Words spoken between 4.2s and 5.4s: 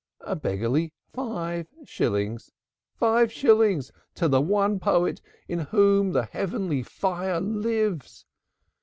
the one poet